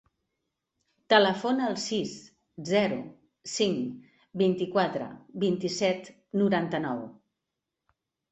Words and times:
Telefona 1.13 1.67
al 1.71 1.75
sis, 1.83 2.13
zero, 2.69 2.97
cinc, 3.51 4.07
vint-i-quatre, 4.43 5.11
vint-i-set, 5.45 6.09
noranta-nou. 6.43 7.05